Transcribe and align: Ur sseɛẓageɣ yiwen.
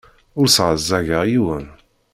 Ur 0.39 0.47
sseɛẓageɣ 0.49 1.23
yiwen. 1.31 1.65